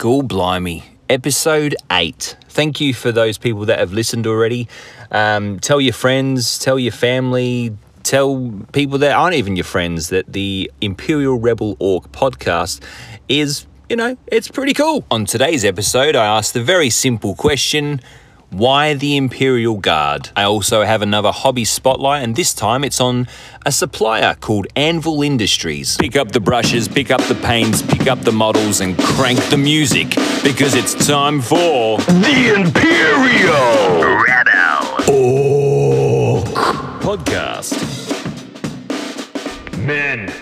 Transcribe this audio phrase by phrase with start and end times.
[0.00, 2.34] Ghoul Blimey, episode eight.
[2.48, 4.66] Thank you for those people that have listened already.
[5.10, 10.32] Um, tell your friends, tell your family, tell people that aren't even your friends that
[10.32, 12.82] the Imperial Rebel Orc podcast
[13.28, 15.04] is, you know, it's pretty cool.
[15.10, 18.00] On today's episode, I asked the very simple question
[18.50, 20.30] why the Imperial Guard?
[20.34, 23.28] I also have another hobby spotlight, and this time it's on
[23.64, 25.96] a supplier called Anvil Industries.
[25.96, 29.56] Pick up the brushes, pick up the paints, pick up the models, and crank the
[29.56, 30.10] music
[30.42, 36.44] because it's time for The Imperial Rebel Orc
[37.00, 37.78] Podcast.
[39.78, 40.32] Men,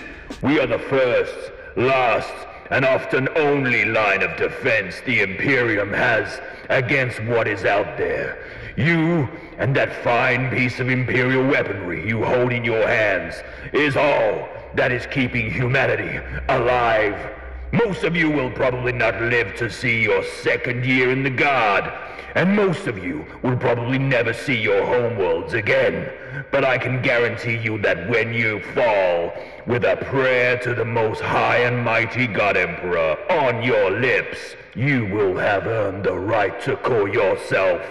[0.41, 2.33] we are the first, last,
[2.69, 8.45] and often only line of defense the Imperium has against what is out there.
[8.77, 13.35] You and that fine piece of Imperial weaponry you hold in your hands
[13.73, 17.38] is all that is keeping humanity alive.
[17.71, 21.91] Most of you will probably not live to see your second year in the Guard,
[22.33, 26.11] and most of you will probably never see your homeworlds again.
[26.51, 29.33] But I can guarantee you that when you fall,
[29.67, 35.05] with a prayer to the most high and mighty God Emperor on your lips, you
[35.05, 37.81] will have earned the right to call yourself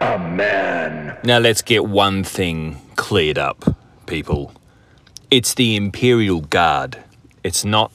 [0.00, 1.18] a man.
[1.24, 4.54] Now let's get one thing cleared up, people.
[5.30, 7.02] It's the Imperial Guard.
[7.44, 7.92] It's not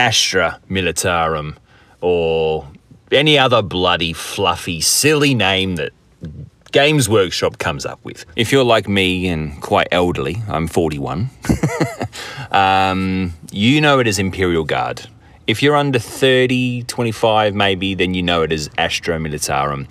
[0.00, 1.56] Astra Militarum
[2.00, 2.66] or
[3.12, 5.92] any other bloody, fluffy, silly name that
[6.72, 8.24] Games Workshop comes up with.
[8.34, 11.28] If you're like me and quite elderly, I'm 41,
[12.50, 15.06] um, you know it as Imperial Guard.
[15.46, 19.86] If you're under 30, 25 maybe, then you know it as Astra Militarum.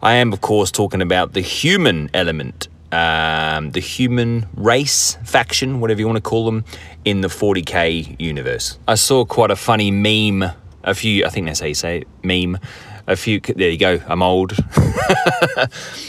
[0.00, 6.00] I am, of course, talking about the human element, um, the human race faction, whatever
[6.00, 6.64] you want to call them,
[7.04, 8.78] in the 40k universe.
[8.88, 10.50] I saw quite a funny meme,
[10.84, 12.58] a few, I think that's how you say it, meme,
[13.06, 14.52] a few, there you go, I'm old,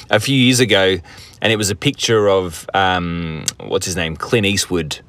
[0.09, 0.97] a few years ago,
[1.41, 4.99] and it was a picture of, um, what's his name, Clint Eastwood,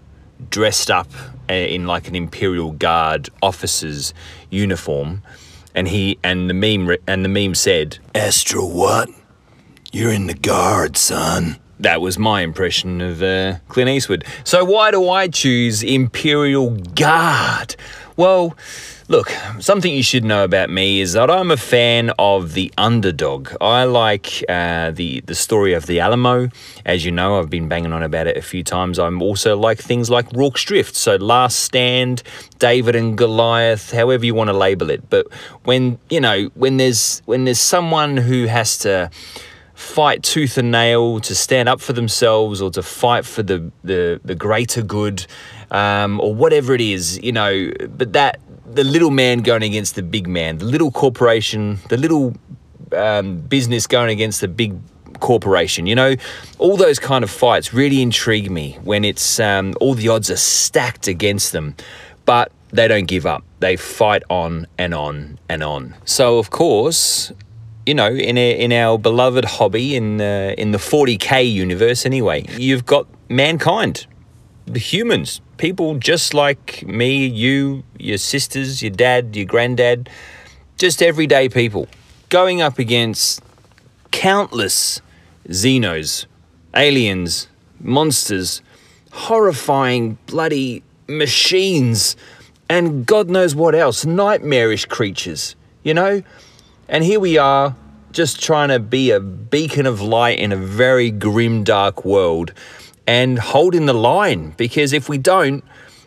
[0.49, 1.09] dressed up
[1.49, 4.15] uh, in like an Imperial Guard officer's
[4.51, 5.23] uniform,
[5.75, 9.09] and he and the meme and the meme said, Astra what?
[9.93, 11.57] You're in the guard, son.
[11.81, 14.25] That was my impression of uh, Clint Eastwood.
[14.45, 17.75] So why do I choose Imperial Guard?
[18.17, 18.57] Well,
[19.09, 23.51] look, something you should know about me is that I'm a fan of the underdog.
[23.61, 26.51] I like uh, the the story of the Alamo.
[26.87, 28.97] As you know, I've been banging on about it a few times.
[28.97, 32.23] I'm also like things like Rorke's Drift, so Last Stand,
[32.61, 35.11] David and Goliath, however you want to label it.
[35.11, 35.27] But
[35.65, 39.11] when you know when there's when there's someone who has to
[39.81, 44.21] fight tooth and nail to stand up for themselves or to fight for the the,
[44.25, 45.27] the greater good
[45.71, 50.03] um, or whatever it is you know but that the little man going against the
[50.03, 52.37] big man the little corporation the little
[52.95, 54.79] um, business going against the big
[55.21, 56.15] corporation you know?
[56.59, 60.37] All those kind of fights really intrigue me when it's um, all the odds are
[60.37, 61.75] stacked against them
[62.27, 63.43] but they don't give up.
[63.59, 65.97] They fight on and on and on.
[66.05, 67.33] So of course
[67.87, 72.45] you know, in a, in our beloved hobby in uh, in the 40k universe, anyway,
[72.57, 74.07] you've got mankind,
[74.67, 80.11] the humans, people just like me, you, your sisters, your dad, your granddad,
[80.77, 81.89] just everyday people,
[82.29, 83.43] going up against
[84.11, 85.01] countless
[85.49, 86.27] xenos,
[86.75, 87.49] aliens,
[87.81, 88.63] monsters,
[89.13, 92.15] horrifying bloody machines,
[92.69, 95.57] and God knows what else, nightmarish creatures.
[95.83, 96.23] You know.
[96.91, 97.77] And here we are,
[98.11, 102.53] just trying to be a beacon of light in a very grim, dark world
[103.07, 104.55] and holding the line.
[104.57, 105.63] Because if we don't,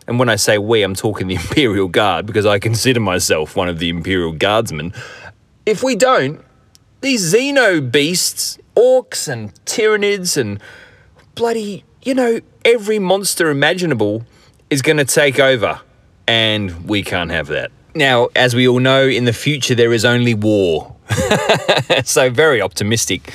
[0.08, 3.70] and when I say we, I'm talking the Imperial Guard because I consider myself one
[3.70, 4.92] of the Imperial Guardsmen.
[5.66, 6.44] If we don't,
[7.00, 10.62] these Xeno beasts, orcs and Tyranids and
[11.34, 14.26] bloody, you know, every monster imaginable
[14.70, 15.80] is going to take over.
[16.28, 17.72] And we can't have that.
[17.96, 20.96] Now, as we all know, in the future there is only war.
[22.04, 23.34] so, very optimistic.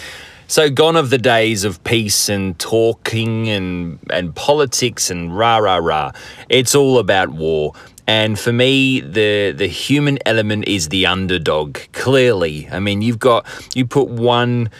[0.49, 5.77] So, gone of the days of peace and talking and, and politics and rah, rah,
[5.77, 6.12] rah.
[6.49, 7.75] It's all about war.
[8.09, 11.79] And for me, the the human element is the underdog.
[11.93, 14.71] Clearly, I mean, you've got you put one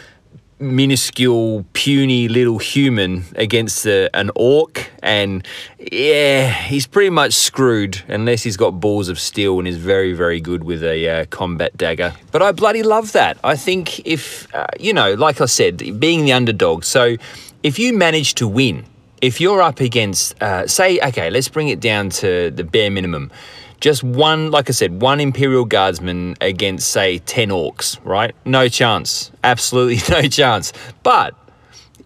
[0.59, 5.45] minuscule, puny little human against a, an orc, and
[5.91, 10.41] yeah, he's pretty much screwed unless he's got balls of steel and is very, very
[10.41, 12.13] good with a uh, combat dagger.
[12.31, 13.37] But I bloody love that.
[13.43, 17.15] I think if, uh, you know, like I said, being the underdog, so
[17.63, 18.85] if you manage to win,
[19.21, 23.31] if you're up against, uh, say, okay, let's bring it down to the bare minimum.
[23.79, 28.35] Just one, like I said, one Imperial Guardsman against, say, 10 orcs, right?
[28.45, 29.31] No chance.
[29.43, 30.73] Absolutely no chance.
[31.03, 31.33] But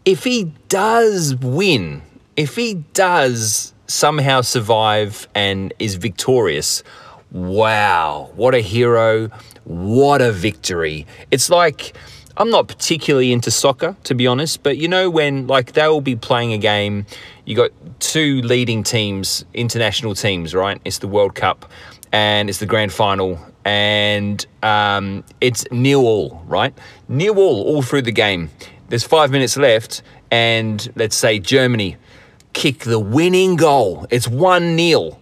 [0.06, 2.02] if he does win,
[2.36, 6.84] if he does somehow survive and is victorious,
[7.32, 9.30] wow, what a hero,
[9.64, 11.08] what a victory.
[11.32, 11.96] It's like,
[12.38, 16.16] I'm not particularly into soccer, to be honest, but you know, when like they'll be
[16.16, 17.06] playing a game,
[17.46, 20.80] you got two leading teams, international teams, right?
[20.86, 21.70] It's the World Cup
[22.12, 26.78] and it's the grand final, and um, it's nil all, right?
[27.10, 28.52] Nil all all through the game.
[28.90, 31.98] There's five minutes left, and let's say Germany
[32.54, 34.06] kick the winning goal.
[34.10, 35.20] It's 1 0.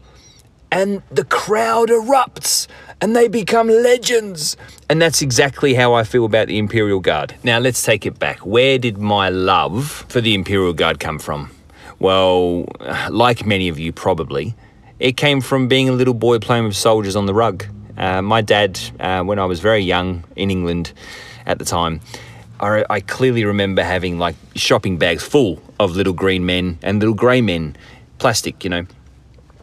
[0.74, 2.68] And the crowd erupts
[3.02, 4.56] and they become legends.
[4.90, 7.36] And that's exactly how I feel about the Imperial Guard.
[7.44, 8.46] Now, let's take it back.
[8.46, 11.52] Where did my love for the Imperial Guard come from?
[12.02, 12.66] Well,
[13.12, 14.56] like many of you probably,
[15.00, 17.64] it came from being a little boy playing with soldiers on the rug.
[17.96, 20.94] Uh, my dad, uh, when I was very young in England
[21.46, 22.02] at the time,
[22.60, 27.14] I, I clearly remember having like shopping bags full of little green men and little
[27.14, 27.76] grey men,
[28.18, 28.88] plastic, you know.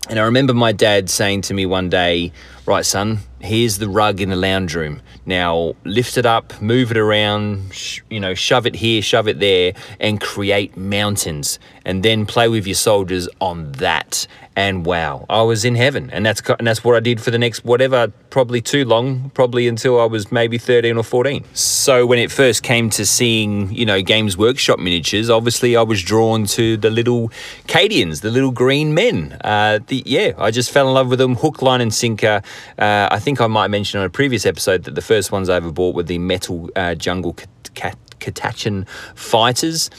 [0.09, 2.33] And I remember my dad saying to me one day,
[2.69, 5.01] Right, son, here's the rug in the lounge room.
[5.25, 9.41] Now lift it up, move it around, sh- you know, shove it here, shove it
[9.41, 11.59] there, and create mountains.
[11.89, 14.27] And then play with your soldiers on that.
[14.55, 16.11] And wow, I was in heaven.
[16.11, 19.67] And that's, and that's what I did for the next, whatever, probably too long, probably
[19.69, 21.45] until I was maybe 13 or 14.
[21.55, 26.03] So when it first came to seeing, you know, Games Workshop miniatures, obviously I was
[26.03, 27.31] drawn to the little
[27.69, 29.39] Cadians, the little green men.
[29.43, 32.43] Uh, the, yeah, I just fell in love with them, hook, line, and sinker.
[32.77, 35.57] Uh, I think I might mention on a previous episode that the first ones I
[35.57, 37.35] ever bought were the metal uh, jungle
[38.21, 39.91] Catachan fighters.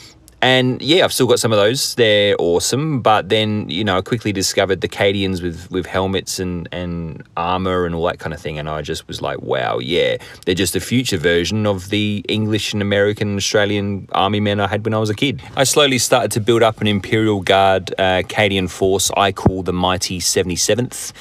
[0.42, 1.94] And yeah, I've still got some of those.
[1.96, 3.02] They're awesome.
[3.02, 7.84] But then, you know, I quickly discovered the Cadians with, with helmets and, and armor
[7.84, 8.58] and all that kind of thing.
[8.58, 10.16] And I just was like, wow, yeah,
[10.46, 14.66] they're just a future version of the English and American and Australian army men I
[14.66, 15.42] had when I was a kid.
[15.56, 19.74] I slowly started to build up an Imperial Guard uh, Cadian force I call the
[19.74, 21.12] Mighty 77th.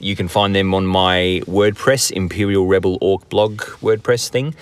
[0.00, 4.54] You can find them on my WordPress, Imperial Rebel Orc blog WordPress thing.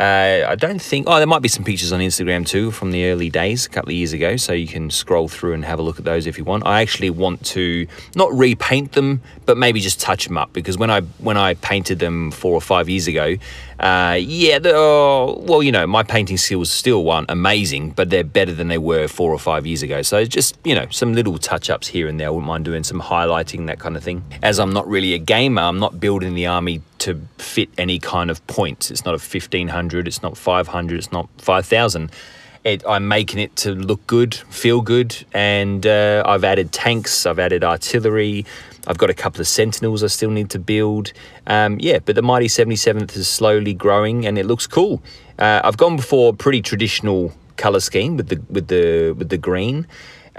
[0.00, 1.06] Uh, I don't think.
[1.10, 3.90] Oh, there might be some pictures on Instagram too from the early days, a couple
[3.90, 4.36] of years ago.
[4.36, 6.64] So you can scroll through and have a look at those if you want.
[6.66, 7.86] I actually want to
[8.16, 11.98] not repaint them, but maybe just touch them up because when I when I painted
[11.98, 13.36] them four or five years ago,
[13.80, 18.52] uh, yeah, oh, well, you know, my painting skills still aren't amazing, but they're better
[18.52, 20.02] than they were four or five years ago.
[20.02, 22.26] So just you know, some little touch ups here and there.
[22.26, 24.22] I wouldn't mind doing some highlighting that kind of thing.
[24.42, 28.30] As I'm not really a gamer, I'm not building the army to fit any kind
[28.30, 28.90] of points.
[28.90, 32.10] It's not a 1500, it's not 500, it's not 5000.
[32.62, 37.38] It, I'm making it to look good, feel good, and uh, I've added tanks, I've
[37.38, 38.44] added artillery,
[38.86, 41.12] I've got a couple of sentinels I still need to build.
[41.46, 45.02] Um, yeah, but the Mighty 77th is slowly growing and it looks cool.
[45.38, 49.86] Uh, I've gone before pretty traditional color scheme with the with the with the green.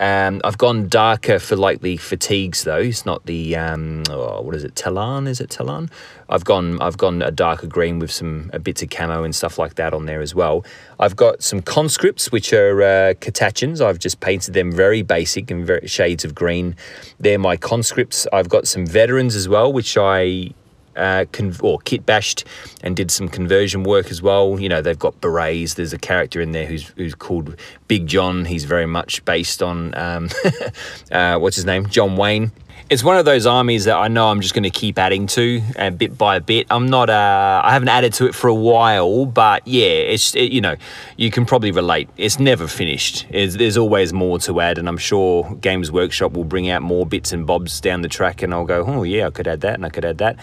[0.02, 2.80] Um, I've gone darker for like the fatigues though.
[2.80, 4.76] It's not the um, oh, what is it?
[4.76, 5.28] Talon?
[5.28, 5.92] Is it Talon?
[6.28, 9.60] I've gone I've gone a darker green with some a bits of camo and stuff
[9.60, 10.66] like that on there as well.
[11.00, 13.14] I've got some conscripts which are uh.
[13.14, 16.76] I've just painted them very basic and very shades of green.
[17.20, 18.26] They're my conscripts.
[18.34, 20.50] I've got some veterans as well, which I
[20.96, 22.46] uh, con- or kit bashed
[22.84, 24.60] and did some conversion work as well.
[24.60, 25.76] You know, they've got berets.
[25.76, 27.56] There's a character in there who's who's called
[27.88, 28.46] Big John.
[28.46, 30.30] He's very much based on um,
[31.12, 32.52] uh, what's his name, John Wayne
[32.92, 35.62] it's one of those armies that I know I'm just going to keep adding to,
[35.78, 36.68] uh, bit by bit.
[36.70, 40.52] I'm not, uh, I haven't added to it for a while, but yeah, it's, it,
[40.52, 40.76] you know,
[41.16, 42.10] you can probably relate.
[42.18, 43.28] It's never finished.
[43.30, 47.06] It's, there's always more to add, and I'm sure Games Workshop will bring out more
[47.06, 49.76] bits and bobs down the track, and I'll go, oh yeah, I could add that,
[49.76, 50.38] and I could add that.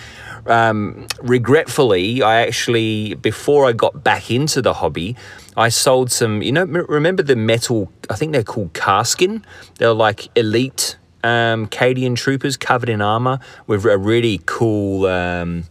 [0.47, 5.17] Um, regretfully, I actually, before I got back into the hobby,
[5.55, 9.43] I sold some, you know, remember the metal, I think they're called Kasrkin?
[9.77, 15.65] They're like elite um, Cadian troopers covered in armor with a really cool, um,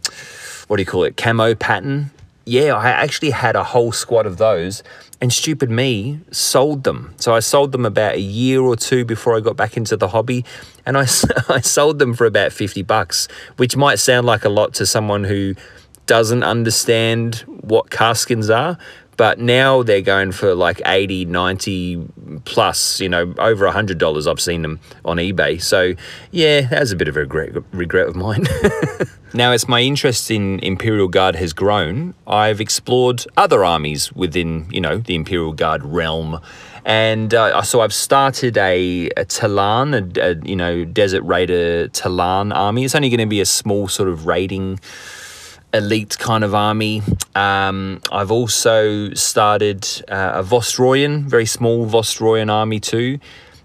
[0.66, 2.10] what do you call it, camo pattern.
[2.44, 4.82] Yeah, I actually had a whole squad of those,
[5.20, 7.14] and stupid me sold them.
[7.18, 10.08] So I sold them about a year or two before I got back into the
[10.08, 10.44] hobby,
[10.86, 11.02] and I,
[11.48, 15.24] I sold them for about 50 bucks, which might sound like a lot to someone
[15.24, 15.54] who
[16.06, 18.78] doesn't understand what Kasrkins are,
[19.18, 22.08] but now they're going for like 80 90
[22.46, 25.60] plus you know over a hundred dollars i've seen them on ebay.
[25.60, 25.92] So
[26.30, 28.46] yeah that's a bit of a regret, regret of mine.
[29.34, 34.80] Now as my interest in imperial guard has grown i've explored other armies within you
[34.80, 36.40] know the imperial guard realm.
[36.86, 42.50] And uh, so I've started a, a Tallarn, a, a, you know, Desert Raider Tallarn
[42.54, 42.86] army.
[42.86, 44.80] It's only going to be a small sort of raiding
[45.74, 47.02] elite kind of army.
[47.34, 53.18] Um, I've also started uh, a Vostroyan, very small Vostroyan army too.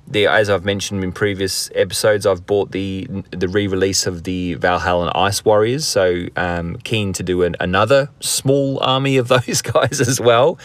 [0.06, 5.14] The, as I've mentioned in previous episodes, I've bought the the re-release of the Valhalla
[5.16, 10.20] Ice Warriors, so um, keen to do an, another small army of those guys as
[10.20, 10.60] well.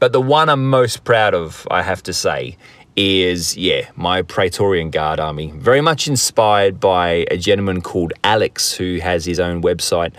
[0.00, 2.56] But the one I'm most proud of, I have to say,
[2.96, 5.52] is yeah my Praetorian Guard army.
[5.54, 10.12] Very much inspired by a gentleman called Alex, who has his own website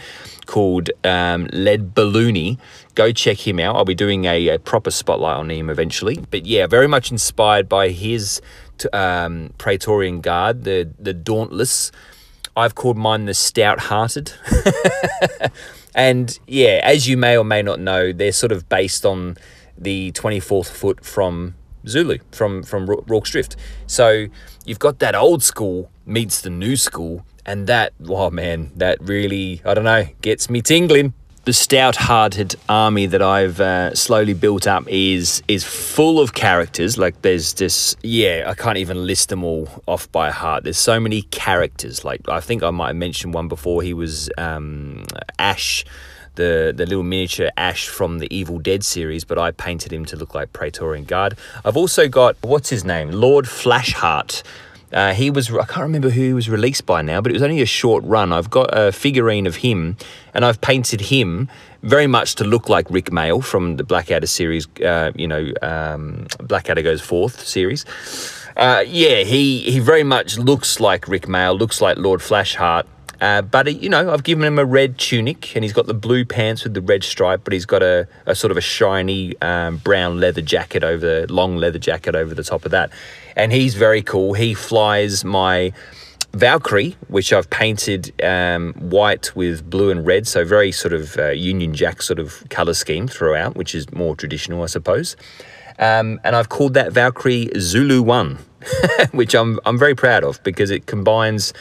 [0.52, 2.58] called um, Lead Balloony.
[2.94, 3.78] Go check him out.
[3.78, 6.18] I'll be doing a, a, proper spotlight on him eventually.
[6.30, 8.42] But yeah, very much inspired by his
[8.92, 11.94] um, Praetorian Guard, the the Dauntless.
[12.58, 14.34] I've called mine the Stout-Hearted.
[15.96, 19.38] and yeah, as you may or may not know, they're sort of based on
[19.78, 21.56] the 24th foot from
[21.88, 23.56] Zulu, from from Rorke's Drift.
[23.88, 24.28] So
[24.66, 29.62] you've got that old school meets the new school and that, oh man, that really,
[29.66, 31.14] I don't know, gets me tingling.
[31.44, 37.00] The stout-hearted army that I've uh, slowly built up is is full of characters.
[37.00, 40.66] Like there's this, yeah, I can't even list them all off by heart.
[40.66, 42.06] There's so many characters.
[42.06, 43.82] Like I think I might have mentioned one before.
[43.82, 45.04] He was um,
[45.40, 45.84] Ash,
[46.36, 50.16] the the little miniature Ash from the Evil Dead series, but I painted him to
[50.16, 51.40] look like Praetorian Guard.
[51.66, 54.44] I've also got what's his name, Lord Flashheart
[54.94, 57.42] uh, he was, I can't remember who he was released by now, but it was
[57.42, 58.34] only a short run.
[58.34, 59.96] I've got a figurine of him
[60.34, 61.50] and I've painted him
[61.84, 66.28] very much to look like Rick Mayall from the Blackadder series, uh, you know, um,
[66.40, 67.86] Blackadder Goes Forth series.
[68.58, 72.86] Uh, yeah, he, he very much looks like Rick Mayall, looks like Lord Flashheart.
[73.22, 76.26] Uh, but you know, I've given him a red tunic, and he's got the blue
[76.26, 77.42] pants with the red stripe.
[77.44, 81.56] But he's got a, a sort of a shiny um, brown leather jacket over, long
[81.56, 82.90] leather jacket over the top of that
[83.36, 84.34] and he's very cool.
[84.34, 85.74] He flies my
[86.34, 91.30] Valkyrie, which I've painted um, white with blue and red, so very sort of uh,
[91.30, 95.18] Union Jack sort of color scheme throughout, which is more traditional, I suppose.
[95.80, 98.38] Um, and I've called that Valkyrie Zulu One,
[99.12, 101.54] which I'm I'm very proud of because it combines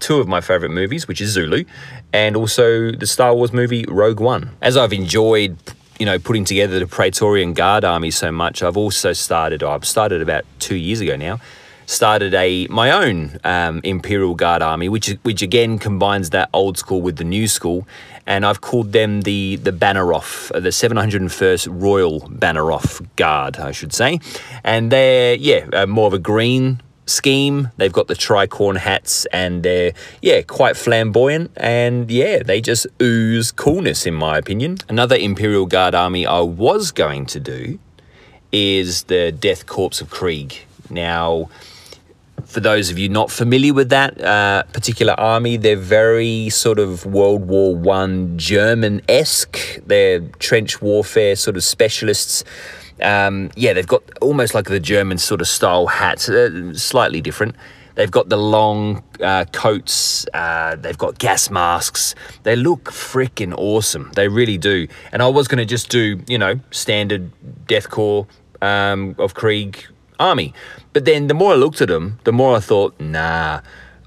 [0.00, 1.64] two of my favorite movies, which is Zulu,
[2.12, 4.50] and also the Star Wars movie Rogue One.
[4.60, 5.56] As I've enjoyed
[5.98, 10.22] you know, putting together the Praetorian Guard army so much, I've also started, I've started
[10.22, 11.40] about two years ago now,
[11.86, 17.00] started a my own um, Imperial Guard army, which which again combines that old school
[17.00, 17.88] with the new school,
[18.26, 24.20] and I've called them the the Banneroff, the 701st Royal Banneroff Guard, I should say,
[24.62, 27.70] and they're yeah uh, more of a green scheme.
[27.76, 31.50] They've got the tricorn hats and they're, yeah, quite flamboyant.
[31.56, 34.78] And yeah, they just ooze coolness, in my opinion.
[34.88, 37.78] Another Imperial Guard army I was going to do
[38.52, 40.66] is the Death Corps of Krieg.
[40.90, 41.48] Now,
[42.44, 47.04] for those of you not familiar with that uh, particular army, they're very sort of
[47.04, 49.58] World War One German esque.
[49.86, 52.44] They're trench warfare sort of specialists.
[53.02, 57.54] Um, yeah, they've got almost like the German sort of style hats, uh, slightly different.
[57.94, 60.24] They've got the long uh, coats.
[60.32, 62.14] Uh, they've got gas masks.
[62.44, 64.12] They look freaking awesome.
[64.14, 64.86] They really do.
[65.10, 67.32] And I was going to just do, you know, standard
[67.66, 68.28] Death Corps
[68.62, 69.84] um, of Krieg
[70.20, 70.54] army.
[70.92, 73.62] But then the more I looked at them, the more I thought, nah,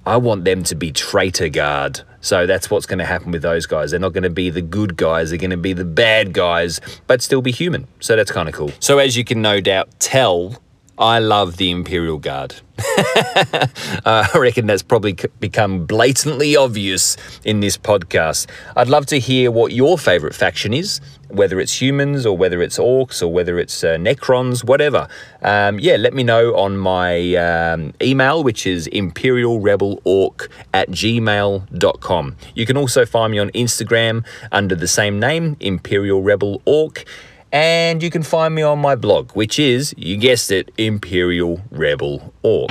[0.06, 2.02] I want them to be traitor guard.
[2.22, 3.92] So that's what's going to happen with those guys.
[3.92, 6.80] They're not going to be the good guys, they're going to be the bad guys,
[7.08, 7.88] but still be human.
[8.00, 8.72] So that's kind of cool.
[8.80, 10.62] So, as you can no doubt tell,
[11.02, 12.62] I love the Imperial Guard.
[12.78, 13.68] uh,
[14.06, 18.46] I reckon that's probably become blatantly obvious in this podcast.
[18.76, 22.78] I'd love to hear what your favorite faction is, whether it's humans or whether it's
[22.78, 25.08] orcs or whether it's uh, necrons, whatever.
[25.42, 32.36] Um, yeah, let me know on my um, email, which is imperialrebelorc at gmail.com.
[32.54, 37.06] You can also find me on Instagram under the same name, Imperial Rebel Orc.
[37.54, 42.34] And you can find me on my blog, which is, you guessed it, Imperial Rebel
[42.44, 42.70] Orc.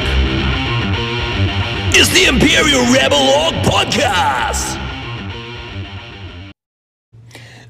[1.93, 4.79] It's the Imperial Rebel Orc Podcast!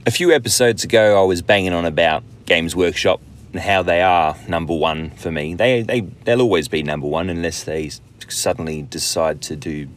[0.06, 3.20] A few episodes ago, I was banging on about Games Workshop
[3.52, 5.54] and how they are number one for me.
[5.54, 7.90] They, they, they'll always be number one unless they
[8.28, 9.88] suddenly decide to do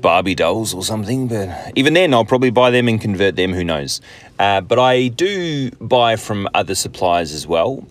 [0.00, 1.28] Barbie dolls or something.
[1.28, 3.52] But even then, I'll probably buy them and convert them.
[3.52, 4.00] Who knows?
[4.38, 7.86] Uh, but I do buy from other suppliers as well.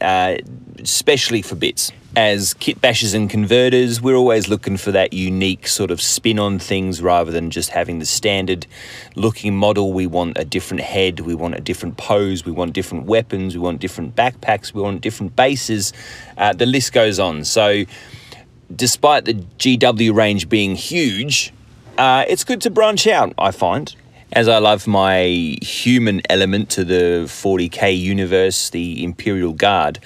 [0.00, 0.36] Uh,
[0.80, 1.92] especially for bits.
[2.14, 6.58] As kit bashers and converters, we're always looking for that unique sort of spin on
[6.58, 8.66] things rather than just having the standard
[9.16, 9.92] looking model.
[9.92, 13.60] We want a different head, we want a different pose, we want different weapons, we
[13.60, 15.92] want different backpacks, we want different bases.
[16.38, 17.44] Uh, the list goes on.
[17.44, 17.84] So,
[18.74, 21.52] despite the GW range being huge,
[21.98, 23.94] uh, it's good to branch out, I find.
[24.32, 30.00] As I love my human element to the 40k universe, the Imperial Guard,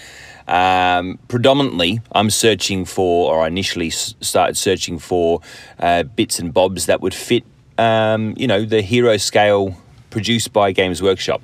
[0.46, 5.40] um, predominantly I'm searching for, or I initially started searching for
[5.78, 7.44] uh, bits and bobs that would fit,
[7.78, 9.76] um, you know, the hero scale
[10.10, 11.42] produced by Games Workshop.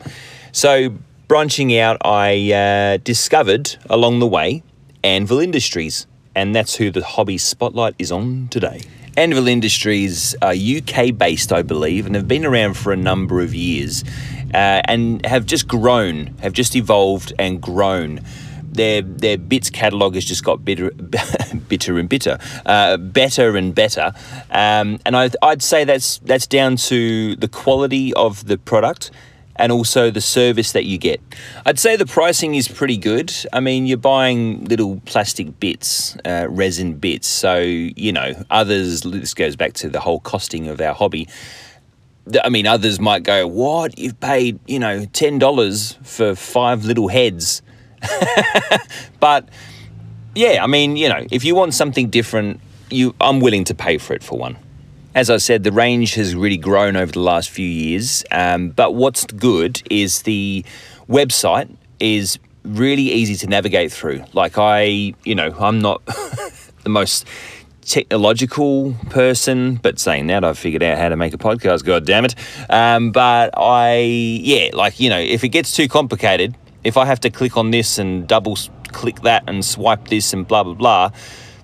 [0.53, 0.93] So,
[1.29, 4.63] branching out, I uh, discovered along the way
[5.03, 8.83] Anvil Industries, and that's who the hobby spotlight is on today.
[9.17, 13.55] Anvil Industries are UK based, I believe, and have been around for a number of
[13.55, 14.05] years
[14.53, 18.21] uh, and have just grown, have just evolved and grown.
[18.63, 20.91] Their, their bits catalogue has just got bitter,
[21.69, 24.13] bitter and bitter, uh, better and better,
[24.51, 29.11] um, and I, I'd say that's that's down to the quality of the product
[29.59, 31.21] and also the service that you get.
[31.65, 33.33] I'd say the pricing is pretty good.
[33.53, 37.27] I mean, you're buying little plastic bits, uh, resin bits.
[37.27, 41.29] So, you know, others, this goes back to the whole costing of our hobby.
[42.43, 43.99] I mean, others might go, What?
[43.99, 47.63] You've paid, you know, $10 for five little heads.
[49.21, 49.49] but
[50.35, 52.61] yeah, I mean, you know, if you want something different,
[52.91, 54.57] you I'm willing to pay for it for one.
[55.17, 58.23] As I said, the range has really grown over the last few years.
[58.31, 60.63] Um, but what's good is the
[61.09, 64.23] website is really easy to navigate through.
[64.35, 66.05] Like I, you know, I'm not
[66.83, 67.27] the most
[67.81, 71.87] technological person, but saying that, I've figured out how to make a podcast.
[71.87, 72.35] God damn it!
[72.69, 76.55] Um, but I, yeah, like you know, if it gets too complicated,
[76.85, 78.59] if I have to click on this and double
[78.89, 81.11] click that and swipe this and blah blah blah,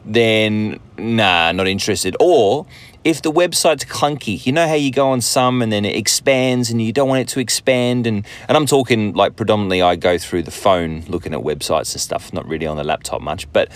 [0.07, 2.17] then nah, not interested.
[2.19, 2.67] Or
[3.05, 6.71] if the website's clunky, you know how you go on some and then it expands
[6.71, 10.19] and you don't want it to expand and and I'm talking like predominantly I go
[10.19, 13.71] through the phone looking at websites and stuff, not really on the laptop much, but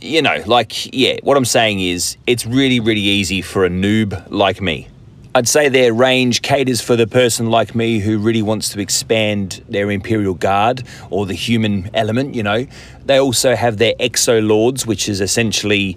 [0.00, 4.30] you know, like yeah, what I'm saying is it's really really easy for a noob
[4.30, 4.88] like me.
[5.34, 9.64] I'd say their range caters for the person like me who really wants to expand
[9.66, 12.66] their Imperial Guard or the human element, you know.
[13.06, 15.96] They also have their Exo Lords, which is essentially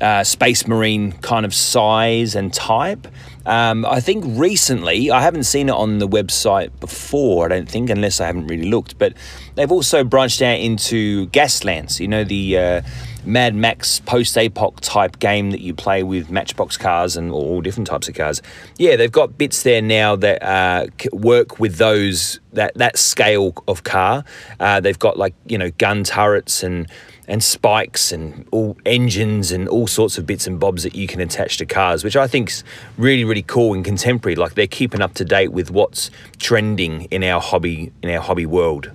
[0.00, 3.06] uh, Space Marine kind of size and type.
[3.46, 7.90] Um, I think recently, I haven't seen it on the website before, I don't think,
[7.90, 9.14] unless I haven't really looked, but
[9.54, 12.82] they've also branched out into Gaslands, you know, the uh,
[13.24, 17.86] Mad Max post apoc type game that you play with Matchbox cars and all different
[17.86, 18.42] types of cars.
[18.78, 23.84] Yeah, they've got bits there now that uh, work with those, that, that scale of
[23.84, 24.24] car.
[24.58, 26.88] Uh, they've got like, you know, gun turrets and
[27.28, 31.20] and spikes and all engines and all sorts of bits and bobs that you can
[31.20, 32.64] attach to cars, which I think is
[32.96, 34.36] really, really cool and contemporary.
[34.36, 38.46] Like they're keeping up to date with what's trending in our hobby in our hobby
[38.46, 38.90] world.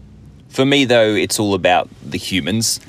[0.50, 2.80] For me, though, it's all about the humans.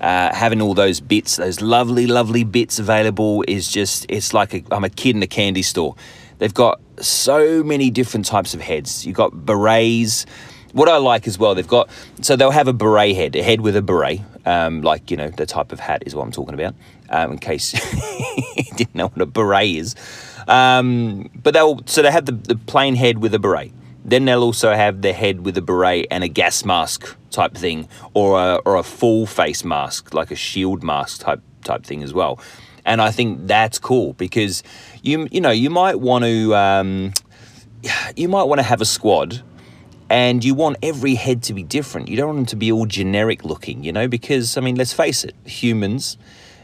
[0.00, 4.62] Uh, having all those bits, those lovely, lovely bits available is just, it's like i
[4.72, 5.94] I'm a kid in a candy store.
[6.38, 9.06] They've got so many different types of heads.
[9.06, 10.26] You've got berets,
[10.74, 11.88] what I like as well, they've got
[12.20, 15.28] so they'll have a beret head, a head with a beret, um, like you know
[15.28, 16.74] the type of hat is what I'm talking about.
[17.10, 17.72] Um, in case
[18.56, 19.94] you didn't know what a beret is,
[20.48, 23.72] um, but they'll so they have the, the plain head with a beret.
[24.04, 27.88] Then they'll also have the head with a beret and a gas mask type thing,
[28.12, 32.12] or a, or a full face mask, like a shield mask type type thing as
[32.12, 32.40] well.
[32.84, 34.62] And I think that's cool because
[35.02, 37.12] you you know you might want to um,
[38.16, 39.42] you might want to have a squad
[40.10, 42.08] and you want every head to be different.
[42.08, 44.92] You don't want them to be all generic looking, you know, because, I mean, let's
[44.92, 46.18] face it, humans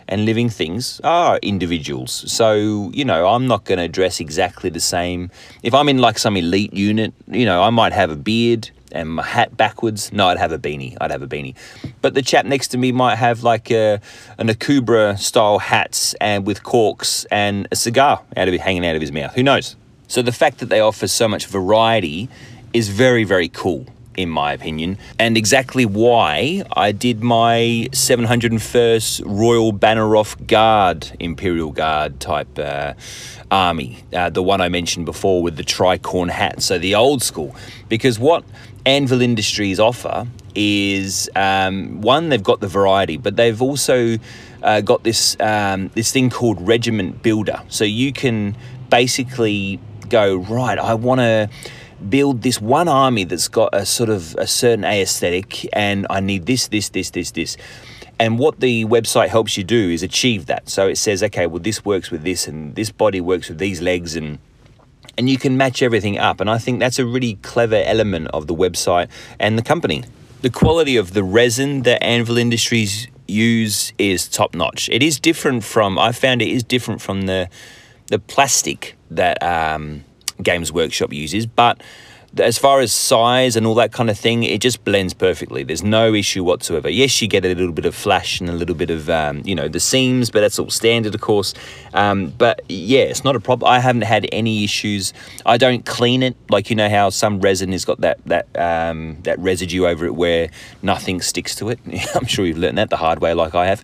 [0.08, 2.30] and living things are individuals.
[2.30, 5.30] So, you know, I'm not going to dress exactly the same.
[5.62, 9.08] If I'm in like some elite unit, you know, I might have a beard and
[9.08, 10.12] my hat backwards.
[10.12, 10.96] No, I'd have a beanie.
[11.00, 11.54] I'd have a beanie.
[12.02, 14.00] But the chap next to me might have like a,
[14.36, 19.00] an Akubra style hats and with corks and a cigar out of hanging out of
[19.00, 19.32] his mouth.
[19.34, 19.76] Who knows?
[20.08, 22.28] So the fact that they offer so much variety
[22.72, 29.72] is very, very cool, in my opinion, and exactly why I did my 701st Royal
[29.72, 32.94] Banneroff Guard, Imperial Guard type uh,
[33.50, 37.54] army, uh, the one I mentioned before with the tricorn hat, so the old school.
[37.88, 38.44] Because what
[38.86, 44.18] Anvil Industries offer is um, one, they've got the variety, but they've also
[44.62, 47.62] uh, got this um, this thing called Regiment Builder.
[47.68, 48.56] So you can
[48.88, 50.78] basically go right.
[50.78, 51.48] I want to
[52.08, 56.46] build this one army that's got a sort of a certain aesthetic, and I need
[56.46, 57.56] this, this, this, this, this.
[58.18, 60.68] And what the website helps you do is achieve that.
[60.68, 63.80] So it says, okay, well, this works with this, and this body works with these
[63.80, 64.38] legs, and
[65.18, 66.40] and you can match everything up.
[66.40, 69.08] And I think that's a really clever element of the website
[69.38, 70.04] and the company.
[70.40, 74.88] The quality of the resin that Anvil Industries use is top notch.
[74.90, 77.48] It is different from I found it is different from the
[78.06, 80.04] the plastic that um,
[80.42, 81.80] Games Workshop uses, but
[82.38, 85.64] as far as size and all that kind of thing, it just blends perfectly.
[85.64, 86.88] There's no issue whatsoever.
[86.88, 89.54] Yes, you get a little bit of flash and a little bit of, um, you
[89.54, 91.54] know, the seams, but that's all standard, of course.
[91.92, 93.70] Um, but yeah, it's not a problem.
[93.70, 95.12] I haven't had any issues.
[95.44, 99.18] I don't clean it like you know how some resin has got that that um,
[99.22, 100.50] that residue over it where
[100.82, 101.80] nothing sticks to it.
[102.14, 103.82] I'm sure you've learned that the hard way, like I have.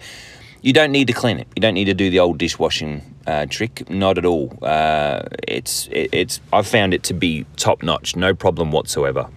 [0.67, 1.47] You don't need to clean it.
[1.55, 3.89] You don't need to do the old dishwashing uh, trick.
[3.89, 4.59] Not at all.
[4.61, 8.17] Uh, it's it, it's I've found it to be top notch.
[8.17, 9.29] No problem whatsoever.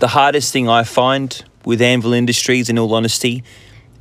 [0.00, 3.42] The hardest thing I find with Anvil Industries, in all honesty,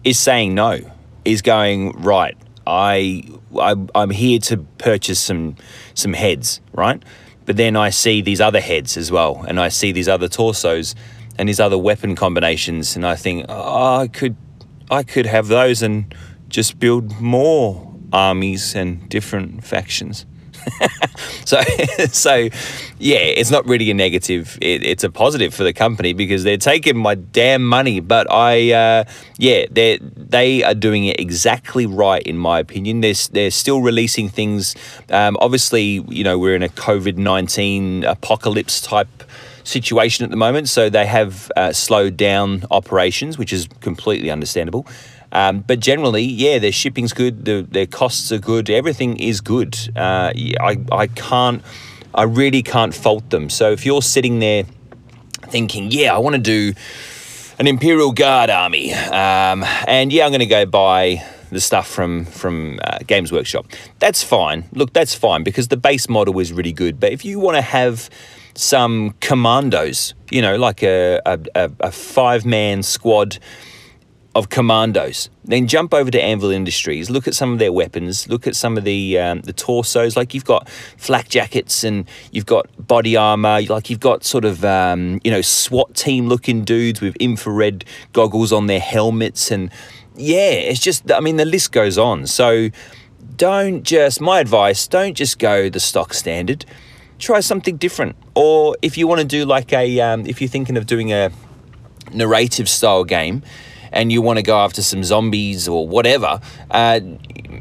[0.03, 0.81] is saying no.
[1.23, 2.35] Is going right.
[2.67, 5.55] I, I I'm here to purchase some
[5.93, 7.01] some heads, right?
[7.45, 10.95] But then I see these other heads as well, and I see these other torsos
[11.37, 14.35] and these other weapon combinations, and I think, oh, I could
[14.91, 16.13] I could have those and
[16.53, 20.25] just build more armies and different factions.
[21.45, 21.59] so,
[22.11, 22.35] so
[22.99, 24.57] yeah, it's not really a negative.
[24.61, 27.99] It, it's a positive for the company because they're taking my damn money.
[27.99, 29.03] But I, uh,
[29.37, 33.01] yeah, they they are doing it exactly right in my opinion.
[33.01, 34.75] They're they're still releasing things.
[35.09, 39.23] Um, obviously, you know, we're in a COVID nineteen apocalypse type
[39.65, 44.85] situation at the moment, so they have uh, slowed down operations, which is completely understandable.
[45.33, 49.75] Um, but generally, yeah, their shipping's good, the, their costs are good, everything is good.
[49.95, 51.63] Uh, I, I can't,
[52.13, 53.49] I really can't fault them.
[53.49, 54.63] So if you're sitting there
[55.47, 56.73] thinking, yeah, I want to do
[57.57, 62.25] an Imperial Guard army, um, and yeah, I'm going to go buy the stuff from
[62.25, 63.67] from uh, Games Workshop.
[63.99, 64.65] That's fine.
[64.73, 66.99] Look, that's fine because the base model is really good.
[66.99, 68.09] But if you want to have
[68.55, 73.39] some commandos, you know, like a, a, a five man squad
[74.35, 75.29] of commandos.
[75.45, 78.77] Then jump over to Anvil Industries, look at some of their weapons, look at some
[78.77, 80.17] of the um, the torsos.
[80.17, 80.67] Like you've got
[80.97, 83.61] flak jackets and you've got body armor.
[83.61, 88.51] Like you've got sort of um, you know SWAT team looking dudes with infrared goggles
[88.51, 89.69] on their helmets, and
[90.15, 92.25] yeah, it's just I mean the list goes on.
[92.25, 92.69] So
[93.35, 96.65] don't just my advice, don't just go the stock standard.
[97.19, 100.75] Try something different, or if you want to do like a um, if you're thinking
[100.75, 101.31] of doing a
[102.11, 103.43] narrative style game
[103.93, 106.99] and you want to go after some zombies or whatever, uh,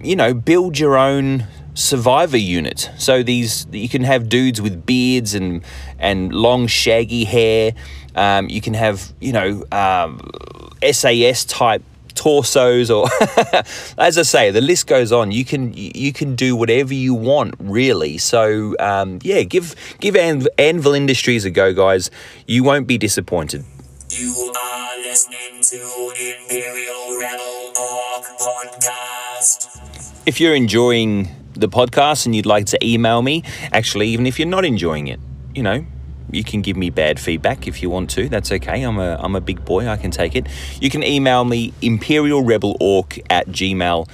[0.03, 2.91] you know, build your own survivor unit.
[2.99, 5.63] So these you can have dudes with beards and
[5.99, 7.75] and long shaggy hair.
[8.17, 10.21] Um, you can have you know um,
[10.83, 11.83] SAS type
[12.15, 13.07] torsos or
[13.99, 17.55] as I say the list goes on you can you can do whatever you want
[17.59, 22.11] really so um, yeah give give Anvil Industries a go guys
[22.47, 23.65] you won't be disappointed
[25.01, 25.77] listening to
[26.11, 29.81] Imperial Rebel Talk Podcast.
[30.27, 34.49] If you're enjoying the podcast and you'd like to email me, actually, even if you're
[34.49, 35.19] not enjoying it,
[35.55, 35.85] you know,
[36.31, 38.29] you can give me bad feedback if you want to.
[38.29, 38.83] That's okay.
[38.83, 39.89] I'm a I'm a big boy.
[39.89, 40.47] I can take it.
[40.81, 44.07] You can email me imperialrebelorc at gmail.com.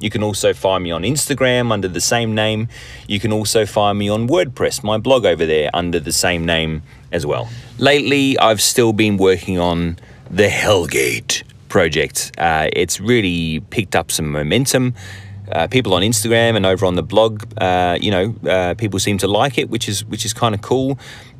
[0.00, 2.68] You can also find me on Instagram under the same name.
[3.06, 6.82] You can also find me on WordPress, my blog over there, under the same name
[7.12, 7.48] as well.
[7.78, 9.98] Lately, I've still been working on
[10.30, 12.32] the Hellgate project.
[12.38, 14.94] Uh, it's really picked up some momentum.
[15.50, 19.16] Uh, people on Instagram and over on the blog, uh, you know, uh, people seem
[19.18, 20.98] to like it, which is which is kind of cool.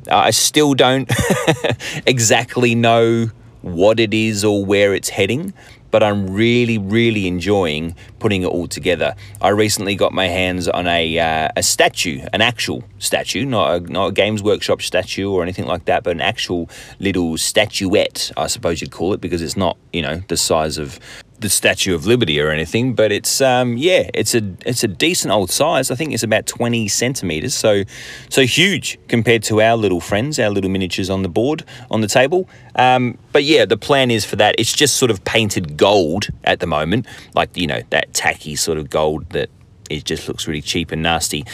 [0.09, 1.11] Uh, I still don't
[2.07, 3.29] exactly know
[3.61, 5.53] what it is or where it's heading,
[5.91, 9.15] but I'm really, really enjoying putting it all together.
[9.41, 13.79] I recently got my hands on a, uh, a statue, an actual statue, not a,
[13.91, 18.47] not a Games Workshop statue or anything like that, but an actual little statuette, I
[18.47, 20.99] suppose you'd call it, because it's not, you know, the size of
[21.39, 25.31] the Statue of Liberty or anything, but it's um, yeah, it's a it's a decent
[25.31, 25.91] old size.
[25.91, 27.83] I think it's about twenty centimeters, so
[28.29, 32.07] so huge compared to our little friends, our little miniatures on the board on the
[32.07, 32.49] table.
[32.75, 34.55] Um, but yeah, the plan is for that.
[34.57, 38.77] It's just sort of painted gold at the moment, like you know that tacky sort
[38.77, 39.49] of gold that
[39.89, 41.45] it just looks really cheap and nasty.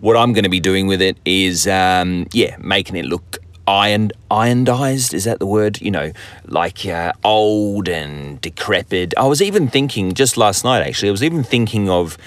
[0.00, 4.10] What I'm going to be doing with it is, um, yeah, making it look iron
[4.30, 6.12] ironized is that the word you know
[6.46, 11.22] like uh, old and decrepit i was even thinking just last night actually i was
[11.22, 12.18] even thinking of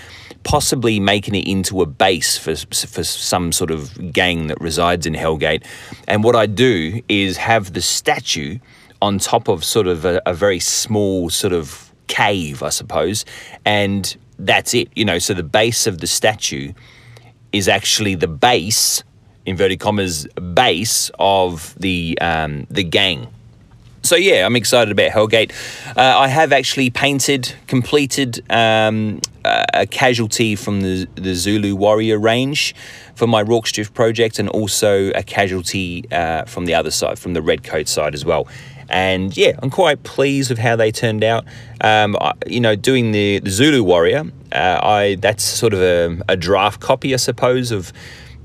[0.47, 5.13] possibly making it into a base for, for some sort of gang that resides in
[5.13, 5.65] Hellgate.
[6.07, 8.57] And what I do is have the statue
[9.01, 13.25] on top of sort of a, a very small sort of cave, I suppose,
[13.65, 14.87] and that's it.
[14.95, 16.71] You know, so the base of the statue
[17.51, 19.03] is actually the base,
[19.47, 23.27] inverted commas, base of the um, the gang.
[24.03, 25.51] So yeah, I'm excited about Hellgate.
[25.97, 32.75] Uh, I have actually painted, completed um, a casualty from the the Zulu Warrior range
[33.15, 37.33] for my Rorke's Drift project, and also a casualty uh, from the other side, from
[37.33, 38.47] the Redcoat side as well.
[38.89, 41.45] And yeah, I'm quite pleased with how they turned out.
[41.81, 46.21] Um, I, you know, doing the, the Zulu Warrior, uh, I that's sort of a,
[46.29, 47.91] a draft copy, I suppose, of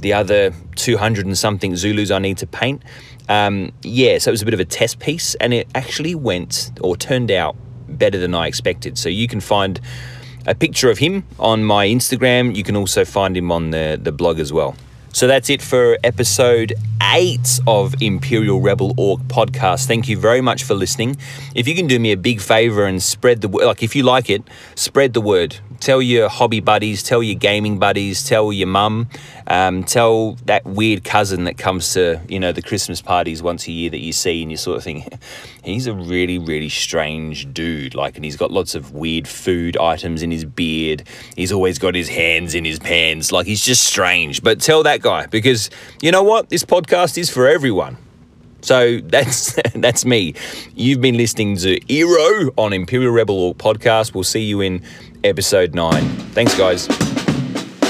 [0.03, 2.83] the other 200 and something Zulus I need to paint.
[3.29, 6.71] Um, yeah, so it was a bit of a test piece, and it actually went
[6.81, 7.57] or turned out
[7.89, 8.99] better than I expected.
[8.99, 9.81] So you can find
[10.47, 12.55] a picture of him on my Instagram.
[12.55, 14.77] You can also find him on the, the blog as well.
[15.15, 19.87] So that's it for episode eight of Imperial Rebel Orc podcast.
[19.87, 21.19] Thank you very much for listening.
[21.55, 24.05] If you can do me a big favor and spread the word, like if you
[24.05, 24.43] like it,
[24.75, 25.59] spread the word.
[25.83, 29.09] Tell your hobby buddies, tell your gaming buddies, tell your mum,
[29.49, 33.73] um, tell that weird cousin that comes to you know the Christmas parties once a
[33.73, 35.13] year that you see and you sort of think
[35.65, 37.97] he's a really really strange dude.
[37.97, 41.03] Like, and he's got lots of weird food items in his beard.
[41.35, 43.33] He's always got his hands in his pants.
[43.33, 44.41] Like he's just strange.
[44.41, 45.69] But tell that guy because
[46.01, 47.97] you know what, this podcast is for everyone.
[48.61, 50.35] So that's that's me.
[50.77, 54.15] You've been listening to Eero on Imperial Rebel Orc podcast.
[54.15, 54.83] We'll see you in
[55.25, 56.03] episode 9.
[56.35, 56.89] Thanks, guys.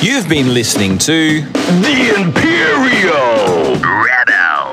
[0.03, 4.73] You've been listening to The Imperial Rebel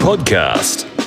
[0.00, 0.97] Podcast.